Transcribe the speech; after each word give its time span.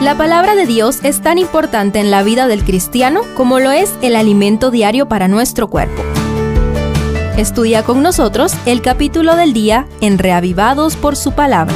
La 0.00 0.16
palabra 0.16 0.54
de 0.54 0.64
Dios 0.64 1.00
es 1.02 1.20
tan 1.22 1.38
importante 1.38 1.98
en 1.98 2.12
la 2.12 2.22
vida 2.22 2.46
del 2.46 2.62
cristiano 2.62 3.22
como 3.36 3.58
lo 3.58 3.72
es 3.72 3.92
el 4.00 4.14
alimento 4.14 4.70
diario 4.70 5.08
para 5.08 5.26
nuestro 5.26 5.68
cuerpo. 5.68 6.04
Estudia 7.36 7.82
con 7.82 8.00
nosotros 8.00 8.54
el 8.64 8.80
capítulo 8.80 9.34
del 9.34 9.52
día 9.52 9.88
en 10.00 10.18
Reavivados 10.18 10.94
por 10.94 11.16
su 11.16 11.32
palabra. 11.32 11.74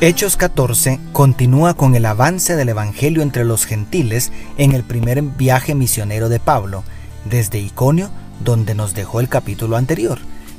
Hechos 0.00 0.36
14 0.36 0.98
continúa 1.12 1.74
con 1.74 1.94
el 1.94 2.06
avance 2.06 2.56
del 2.56 2.70
Evangelio 2.70 3.22
entre 3.22 3.44
los 3.44 3.66
gentiles 3.66 4.32
en 4.58 4.72
el 4.72 4.82
primer 4.82 5.22
viaje 5.22 5.76
misionero 5.76 6.28
de 6.28 6.40
Pablo, 6.40 6.82
desde 7.24 7.60
Iconio, 7.60 8.10
donde 8.40 8.74
nos 8.74 8.94
dejó 8.94 9.20
el 9.20 9.28
capítulo 9.28 9.76
anterior. 9.76 10.18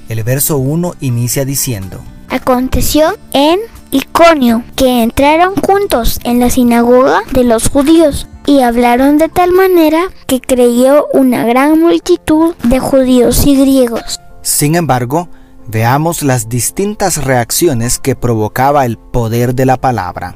El 0.10 0.24
verso 0.24 0.58
1 0.58 0.96
inicia 1.00 1.46
diciendo, 1.46 2.02
Aconteció 2.30 3.16
en 3.32 3.60
Iconio 3.92 4.64
que 4.76 5.04
entraron 5.04 5.56
juntos 5.56 6.20
en 6.24 6.40
la 6.40 6.50
sinagoga 6.50 7.22
de 7.32 7.44
los 7.44 7.70
judíos 7.70 8.28
y 8.46 8.62
hablaron 8.62 9.18
de 9.18 9.30
tal 9.30 9.52
manera 9.52 10.06
que 10.28 10.42
creyó 10.42 11.08
una 11.14 11.46
gran 11.46 11.80
multitud 11.80 12.56
de 12.64 12.80
judíos 12.80 13.46
y 13.46 13.56
griegos. 13.56 14.20
Sin 14.42 14.76
embargo, 14.76 15.30
Veamos 15.68 16.24
las 16.24 16.50
distintas 16.50 17.24
reacciones 17.24 17.98
que 17.98 18.16
provocaba 18.16 18.86
el 18.86 18.98
poder 18.98 19.56
de 19.56 19.66
la 19.66 19.78
palabra. 19.78 20.36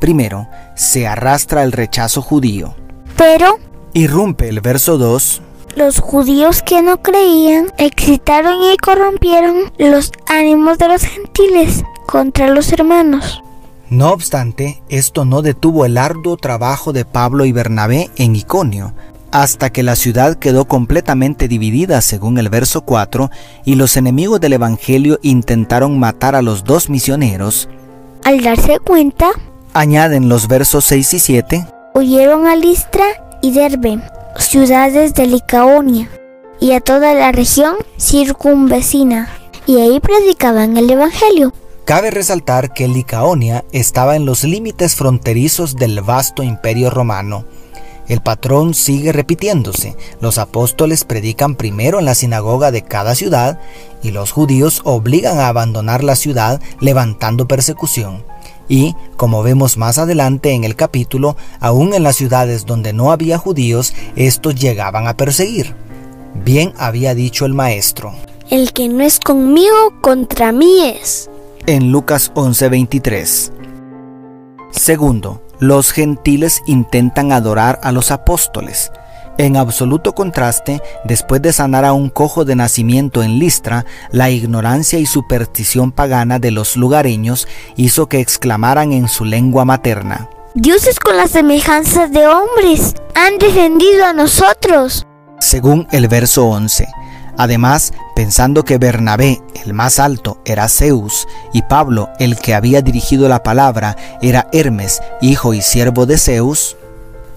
Primero, 0.00 0.48
se 0.74 1.06
arrastra 1.06 1.62
el 1.62 1.72
rechazo 1.72 2.20
judío. 2.20 2.74
Pero 3.16 3.58
irrumpe 3.92 4.48
el 4.48 4.60
verso 4.60 4.98
2. 4.98 5.42
Los 5.76 6.00
judíos 6.00 6.62
que 6.62 6.80
no 6.80 7.02
creían 7.02 7.66
excitaron 7.76 8.62
y 8.62 8.78
corrompieron 8.78 9.70
los 9.76 10.10
ánimos 10.26 10.78
de 10.78 10.88
los 10.88 11.02
gentiles 11.02 11.84
contra 12.06 12.48
los 12.48 12.72
hermanos. 12.72 13.42
No 13.90 14.10
obstante, 14.10 14.82
esto 14.88 15.26
no 15.26 15.42
detuvo 15.42 15.84
el 15.84 15.98
arduo 15.98 16.38
trabajo 16.38 16.94
de 16.94 17.04
Pablo 17.04 17.44
y 17.44 17.52
Bernabé 17.52 18.08
en 18.16 18.34
Iconio, 18.34 18.94
hasta 19.30 19.68
que 19.68 19.82
la 19.82 19.96
ciudad 19.96 20.36
quedó 20.36 20.64
completamente 20.64 21.46
dividida 21.46 22.00
según 22.00 22.38
el 22.38 22.48
verso 22.48 22.80
4 22.80 23.30
y 23.66 23.74
los 23.74 23.98
enemigos 23.98 24.40
del 24.40 24.54
Evangelio 24.54 25.18
intentaron 25.20 25.98
matar 25.98 26.36
a 26.36 26.40
los 26.40 26.64
dos 26.64 26.88
misioneros. 26.88 27.68
Al 28.24 28.42
darse 28.42 28.78
cuenta, 28.78 29.28
añaden 29.74 30.30
los 30.30 30.48
versos 30.48 30.86
6 30.86 31.12
y 31.12 31.18
7, 31.18 31.66
huyeron 31.92 32.46
a 32.46 32.56
Listra 32.56 33.04
y 33.42 33.50
Derbe, 33.50 34.00
ciudades 34.56 35.12
de 35.12 35.26
Licaonia, 35.26 36.08
y 36.60 36.72
a 36.72 36.80
toda 36.80 37.12
la 37.12 37.30
región 37.30 37.74
circunvecina, 37.98 39.28
y 39.66 39.80
ahí 39.82 40.00
predicaban 40.00 40.78
el 40.78 40.88
Evangelio. 40.88 41.52
Cabe 41.84 42.10
resaltar 42.10 42.72
que 42.72 42.88
Licaonia 42.88 43.66
estaba 43.72 44.16
en 44.16 44.24
los 44.24 44.44
límites 44.44 44.96
fronterizos 44.96 45.76
del 45.76 46.00
vasto 46.00 46.42
imperio 46.42 46.88
romano, 46.88 47.44
el 48.08 48.20
patrón 48.20 48.74
sigue 48.74 49.12
repitiéndose. 49.12 49.96
Los 50.20 50.38
apóstoles 50.38 51.04
predican 51.04 51.56
primero 51.56 51.98
en 51.98 52.04
la 52.04 52.14
sinagoga 52.14 52.70
de 52.70 52.82
cada 52.82 53.14
ciudad 53.14 53.58
y 54.02 54.12
los 54.12 54.30
judíos 54.30 54.80
obligan 54.84 55.38
a 55.38 55.48
abandonar 55.48 56.04
la 56.04 56.14
ciudad 56.14 56.60
levantando 56.80 57.48
persecución. 57.48 58.24
Y, 58.68 58.94
como 59.16 59.42
vemos 59.42 59.76
más 59.76 59.98
adelante 59.98 60.52
en 60.52 60.64
el 60.64 60.76
capítulo, 60.76 61.36
aún 61.60 61.94
en 61.94 62.02
las 62.02 62.16
ciudades 62.16 62.66
donde 62.66 62.92
no 62.92 63.12
había 63.12 63.38
judíos, 63.38 63.94
estos 64.16 64.54
llegaban 64.54 65.06
a 65.06 65.16
perseguir. 65.16 65.74
Bien 66.44 66.72
había 66.76 67.14
dicho 67.14 67.46
el 67.46 67.54
maestro. 67.54 68.14
El 68.50 68.72
que 68.72 68.88
no 68.88 69.02
es 69.02 69.18
conmigo, 69.18 69.74
contra 70.00 70.52
mí 70.52 70.82
es. 70.82 71.30
En 71.66 71.90
Lucas 71.90 72.30
11:23. 72.34 73.52
Segundo, 74.70 75.42
los 75.58 75.90
gentiles 75.90 76.62
intentan 76.66 77.32
adorar 77.32 77.80
a 77.82 77.90
los 77.90 78.10
apóstoles. 78.10 78.92
En 79.38 79.58
absoluto 79.58 80.14
contraste, 80.14 80.80
después 81.04 81.42
de 81.42 81.52
sanar 81.52 81.84
a 81.84 81.92
un 81.92 82.08
cojo 82.08 82.46
de 82.46 82.56
nacimiento 82.56 83.22
en 83.22 83.38
Listra, 83.38 83.84
la 84.10 84.30
ignorancia 84.30 84.98
y 84.98 85.04
superstición 85.04 85.92
pagana 85.92 86.38
de 86.38 86.50
los 86.50 86.76
lugareños 86.76 87.46
hizo 87.76 88.08
que 88.08 88.20
exclamaran 88.20 88.92
en 88.92 89.08
su 89.08 89.26
lengua 89.26 89.66
materna. 89.66 90.30
Dioses 90.54 90.98
con 90.98 91.18
las 91.18 91.32
semejanzas 91.32 92.10
de 92.12 92.26
hombres 92.26 92.94
han 93.14 93.36
descendido 93.36 94.06
a 94.06 94.14
nosotros. 94.14 95.06
Según 95.38 95.86
el 95.90 96.08
verso 96.08 96.46
11. 96.46 96.88
Además, 97.36 97.92
pensando 98.14 98.64
que 98.64 98.78
Bernabé, 98.78 99.42
el 99.66 99.74
más 99.74 99.98
alto, 99.98 100.40
era 100.46 100.70
Zeus, 100.70 101.28
y 101.52 101.60
Pablo, 101.60 102.08
el 102.18 102.38
que 102.38 102.54
había 102.54 102.80
dirigido 102.80 103.28
la 103.28 103.42
palabra, 103.42 103.96
era 104.22 104.48
Hermes, 104.52 105.02
hijo 105.20 105.52
y 105.52 105.60
siervo 105.60 106.06
de 106.06 106.16
Zeus, 106.16 106.78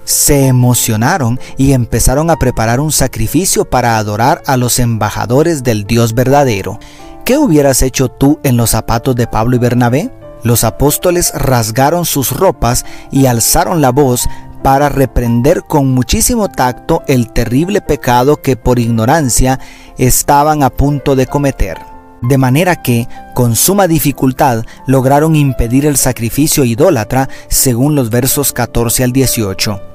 se 0.09 0.47
emocionaron 0.47 1.39
y 1.55 1.73
empezaron 1.73 2.31
a 2.31 2.37
preparar 2.37 2.79
un 2.79 2.91
sacrificio 2.91 3.69
para 3.69 3.99
adorar 3.99 4.41
a 4.47 4.57
los 4.57 4.79
embajadores 4.79 5.61
del 5.61 5.85
Dios 5.85 6.15
verdadero. 6.15 6.79
¿Qué 7.25 7.37
hubieras 7.37 7.83
hecho 7.83 8.09
tú 8.09 8.39
en 8.41 8.57
los 8.57 8.71
zapatos 8.71 9.15
de 9.15 9.27
Pablo 9.27 9.55
y 9.55 9.59
Bernabé? 9.59 10.11
Los 10.41 10.63
apóstoles 10.63 11.31
rasgaron 11.35 12.05
sus 12.05 12.31
ropas 12.31 12.85
y 13.11 13.27
alzaron 13.27 13.81
la 13.81 13.91
voz 13.91 14.27
para 14.63 14.89
reprender 14.89 15.61
con 15.61 15.93
muchísimo 15.93 16.49
tacto 16.49 17.03
el 17.05 17.31
terrible 17.31 17.79
pecado 17.79 18.41
que 18.41 18.57
por 18.57 18.79
ignorancia 18.79 19.59
estaban 19.99 20.63
a 20.63 20.71
punto 20.71 21.15
de 21.15 21.27
cometer. 21.27 21.77
De 22.23 22.39
manera 22.39 22.81
que, 22.81 23.07
con 23.35 23.55
suma 23.55 23.87
dificultad, 23.87 24.63
lograron 24.87 25.35
impedir 25.35 25.85
el 25.85 25.97
sacrificio 25.97 26.65
idólatra 26.65 27.29
según 27.47 27.93
los 27.93 28.09
versos 28.09 28.51
14 28.53 29.03
al 29.03 29.11
18. 29.11 29.88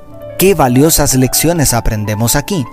Qué 0.44 0.52
valiosas 0.52 1.14
lecciones 1.14 1.72
aprendemos 1.72 2.36
aquí. 2.36 2.66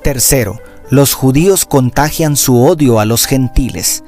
Tercero, 0.00 0.60
los 0.90 1.12
judíos 1.12 1.64
contagian 1.64 2.36
su 2.36 2.62
odio 2.62 3.00
a 3.00 3.04
los 3.04 3.26
gentiles. 3.26 4.04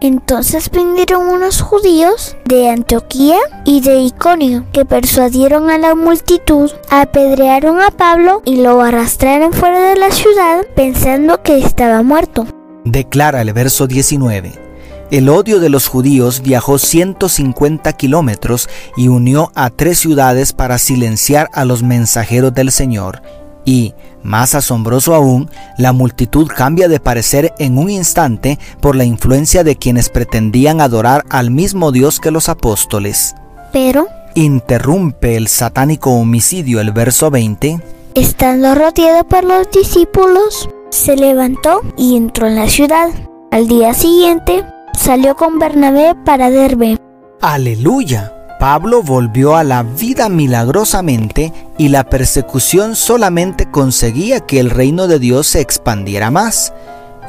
Entonces 0.00 0.70
vinieron 0.70 1.28
unos 1.28 1.60
judíos 1.60 2.34
de 2.46 2.70
Antioquía 2.70 3.36
y 3.66 3.82
de 3.82 3.98
Iconio 3.98 4.64
que 4.72 4.86
persuadieron 4.86 5.68
a 5.68 5.76
la 5.76 5.94
multitud, 5.94 6.70
apedrearon 6.88 7.82
a 7.82 7.90
Pablo 7.90 8.40
y 8.46 8.56
lo 8.56 8.80
arrastraron 8.80 9.52
fuera 9.52 9.90
de 9.90 9.96
la 9.96 10.10
ciudad 10.10 10.64
pensando 10.74 11.42
que 11.42 11.58
estaba 11.58 12.02
muerto. 12.02 12.46
Declara 12.86 13.42
el 13.42 13.52
verso 13.52 13.86
19. 13.86 14.65
El 15.10 15.28
odio 15.28 15.60
de 15.60 15.68
los 15.68 15.86
judíos 15.86 16.42
viajó 16.42 16.78
150 16.78 17.92
kilómetros 17.92 18.68
y 18.96 19.08
unió 19.08 19.52
a 19.54 19.70
tres 19.70 19.98
ciudades 19.98 20.52
para 20.52 20.78
silenciar 20.78 21.48
a 21.52 21.64
los 21.64 21.82
mensajeros 21.82 22.52
del 22.52 22.72
Señor 22.72 23.22
y, 23.66 23.94
más 24.22 24.54
asombroso 24.54 25.14
aún, 25.14 25.50
la 25.76 25.92
multitud 25.92 26.46
cambia 26.46 26.88
de 26.88 27.00
parecer 27.00 27.52
en 27.58 27.76
un 27.76 27.90
instante 27.90 28.58
por 28.80 28.96
la 28.96 29.04
influencia 29.04 29.64
de 29.64 29.76
quienes 29.76 30.08
pretendían 30.08 30.80
adorar 30.80 31.24
al 31.28 31.50
mismo 31.50 31.92
Dios 31.92 32.20
que 32.20 32.30
los 32.30 32.48
apóstoles. 32.48 33.34
Pero, 33.72 34.06
interrumpe 34.34 35.36
el 35.36 35.48
satánico 35.48 36.12
homicidio 36.12 36.80
el 36.80 36.92
verso 36.92 37.30
20, 37.30 37.80
estando 38.14 38.74
rodeado 38.74 39.24
por 39.26 39.44
los 39.44 39.70
discípulos, 39.70 40.70
se 40.90 41.16
levantó 41.16 41.82
y 41.98 42.16
entró 42.16 42.46
en 42.46 42.54
la 42.54 42.68
ciudad. 42.68 43.10
Al 43.50 43.68
día 43.68 43.94
siguiente, 43.94 44.64
salió 44.96 45.36
con 45.36 45.58
Bernabé 45.58 46.14
para 46.24 46.50
Derbe. 46.50 46.98
Aleluya. 47.40 48.32
Pablo 48.58 49.02
volvió 49.02 49.54
a 49.54 49.64
la 49.64 49.82
vida 49.82 50.30
milagrosamente 50.30 51.52
y 51.76 51.88
la 51.88 52.04
persecución 52.04 52.96
solamente 52.96 53.70
conseguía 53.70 54.40
que 54.40 54.58
el 54.60 54.70
reino 54.70 55.08
de 55.08 55.18
Dios 55.18 55.46
se 55.46 55.60
expandiera 55.60 56.30
más. 56.30 56.72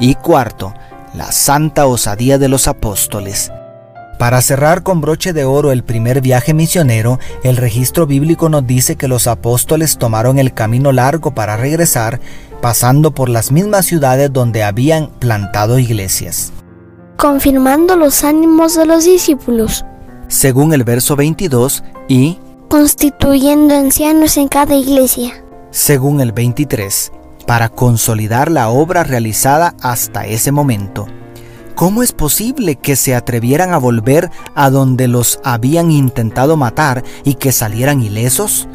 Y 0.00 0.14
cuarto, 0.14 0.72
la 1.14 1.30
santa 1.30 1.86
osadía 1.86 2.38
de 2.38 2.48
los 2.48 2.66
apóstoles. 2.66 3.52
Para 4.18 4.40
cerrar 4.40 4.82
con 4.82 5.00
broche 5.00 5.32
de 5.32 5.44
oro 5.44 5.70
el 5.70 5.84
primer 5.84 6.22
viaje 6.22 6.54
misionero, 6.54 7.20
el 7.44 7.56
registro 7.56 8.06
bíblico 8.06 8.48
nos 8.48 8.66
dice 8.66 8.96
que 8.96 9.06
los 9.06 9.26
apóstoles 9.26 9.98
tomaron 9.98 10.38
el 10.38 10.54
camino 10.54 10.90
largo 10.92 11.34
para 11.34 11.56
regresar, 11.56 12.20
pasando 12.62 13.12
por 13.12 13.28
las 13.28 13.52
mismas 13.52 13.86
ciudades 13.86 14.32
donde 14.32 14.64
habían 14.64 15.08
plantado 15.20 15.78
iglesias. 15.78 16.52
Confirmando 17.18 17.96
los 17.96 18.22
ánimos 18.22 18.76
de 18.76 18.86
los 18.86 19.04
discípulos, 19.04 19.84
según 20.28 20.72
el 20.72 20.84
verso 20.84 21.16
22, 21.16 21.82
y 22.06 22.38
constituyendo 22.68 23.74
ancianos 23.74 24.36
en 24.36 24.46
cada 24.46 24.76
iglesia, 24.76 25.44
según 25.72 26.20
el 26.20 26.30
23, 26.30 27.10
para 27.44 27.70
consolidar 27.70 28.52
la 28.52 28.68
obra 28.68 29.02
realizada 29.02 29.74
hasta 29.82 30.26
ese 30.26 30.52
momento. 30.52 31.08
¿Cómo 31.74 32.04
es 32.04 32.12
posible 32.12 32.76
que 32.76 32.94
se 32.94 33.16
atrevieran 33.16 33.74
a 33.74 33.78
volver 33.78 34.30
a 34.54 34.70
donde 34.70 35.08
los 35.08 35.40
habían 35.42 35.90
intentado 35.90 36.56
matar 36.56 37.02
y 37.24 37.34
que 37.34 37.50
salieran 37.50 38.00
ilesos? 38.00 38.68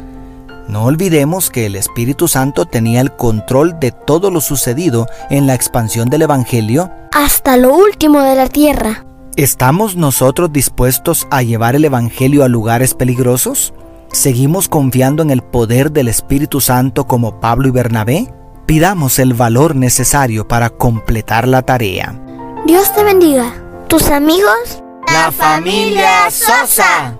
No 0.68 0.84
olvidemos 0.84 1.50
que 1.50 1.66
el 1.66 1.76
Espíritu 1.76 2.26
Santo 2.26 2.64
tenía 2.64 3.00
el 3.00 3.14
control 3.14 3.78
de 3.78 3.92
todo 3.92 4.30
lo 4.30 4.40
sucedido 4.40 5.06
en 5.30 5.46
la 5.46 5.54
expansión 5.54 6.08
del 6.08 6.22
Evangelio 6.22 6.90
hasta 7.12 7.56
lo 7.56 7.74
último 7.74 8.22
de 8.22 8.34
la 8.34 8.48
tierra. 8.48 9.04
¿Estamos 9.36 9.96
nosotros 9.96 10.52
dispuestos 10.52 11.26
a 11.30 11.42
llevar 11.42 11.76
el 11.76 11.84
Evangelio 11.84 12.44
a 12.44 12.48
lugares 12.48 12.94
peligrosos? 12.94 13.74
¿Seguimos 14.12 14.68
confiando 14.68 15.22
en 15.22 15.30
el 15.30 15.42
poder 15.42 15.90
del 15.90 16.08
Espíritu 16.08 16.60
Santo 16.60 17.06
como 17.06 17.40
Pablo 17.40 17.68
y 17.68 17.72
Bernabé? 17.72 18.32
Pidamos 18.66 19.18
el 19.18 19.34
valor 19.34 19.76
necesario 19.76 20.48
para 20.48 20.70
completar 20.70 21.48
la 21.48 21.62
tarea. 21.62 22.18
Dios 22.66 22.94
te 22.94 23.02
bendiga. 23.04 23.52
¿Tus 23.88 24.08
amigos? 24.08 24.82
La 25.12 25.30
familia 25.30 26.30
Sosa. 26.30 27.18